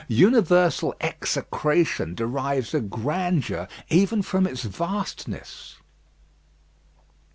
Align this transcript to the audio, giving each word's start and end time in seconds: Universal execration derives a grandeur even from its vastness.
Universal 0.07 0.95
execration 0.99 2.15
derives 2.15 2.73
a 2.73 2.79
grandeur 2.79 3.67
even 3.89 4.23
from 4.23 4.47
its 4.47 4.63
vastness. 4.63 5.75